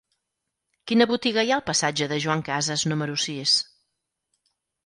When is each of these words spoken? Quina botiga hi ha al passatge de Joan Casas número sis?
Quina 0.91 1.07
botiga 1.11 1.43
hi 1.47 1.51
ha 1.53 1.59
al 1.61 1.63
passatge 1.67 2.09
de 2.13 2.19
Joan 2.25 2.43
Casas 2.49 2.89
número 2.93 3.19
sis? 3.29 3.55